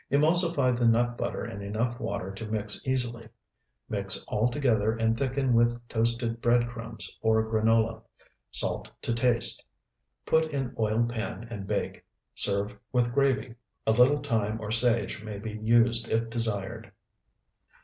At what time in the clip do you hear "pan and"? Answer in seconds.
11.13-11.67